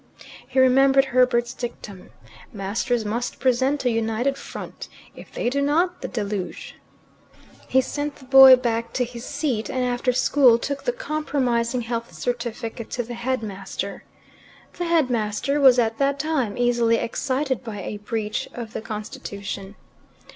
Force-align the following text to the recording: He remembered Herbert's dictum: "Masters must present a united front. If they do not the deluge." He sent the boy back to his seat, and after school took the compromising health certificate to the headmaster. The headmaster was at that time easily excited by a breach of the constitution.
He 0.47 0.59
remembered 0.59 1.05
Herbert's 1.05 1.53
dictum: 1.53 2.09
"Masters 2.51 3.05
must 3.05 3.39
present 3.39 3.85
a 3.85 3.91
united 3.91 4.35
front. 4.35 4.87
If 5.15 5.31
they 5.31 5.47
do 5.47 5.61
not 5.61 6.01
the 6.01 6.07
deluge." 6.07 6.73
He 7.67 7.81
sent 7.81 8.15
the 8.15 8.25
boy 8.25 8.55
back 8.55 8.93
to 8.93 9.05
his 9.05 9.23
seat, 9.25 9.69
and 9.69 9.85
after 9.85 10.11
school 10.11 10.57
took 10.57 10.85
the 10.85 10.91
compromising 10.91 11.81
health 11.81 12.13
certificate 12.15 12.89
to 12.89 13.03
the 13.03 13.13
headmaster. 13.13 14.03
The 14.73 14.85
headmaster 14.85 15.59
was 15.61 15.77
at 15.77 15.99
that 15.99 16.17
time 16.17 16.57
easily 16.57 16.95
excited 16.95 17.63
by 17.63 17.81
a 17.81 17.97
breach 17.97 18.49
of 18.55 18.73
the 18.73 18.81
constitution. 18.81 19.75